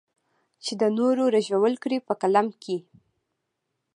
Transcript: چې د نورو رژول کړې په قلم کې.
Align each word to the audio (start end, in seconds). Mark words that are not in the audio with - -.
چې 0.63 0.73
د 0.81 0.83
نورو 0.97 1.23
رژول 1.35 1.73
کړې 1.83 1.97
په 2.07 2.13
قلم 2.21 2.47
کې. 2.63 2.77